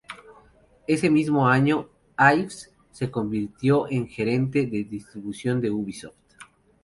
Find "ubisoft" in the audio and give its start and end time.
5.69-6.15